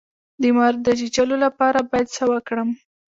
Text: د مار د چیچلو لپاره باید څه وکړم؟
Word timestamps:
د 0.41 0.43
مار 0.57 0.73
د 0.85 0.87
چیچلو 0.99 1.35
لپاره 1.45 1.79
باید 1.89 2.07
څه 2.15 2.23
وکړم؟ 2.31 2.69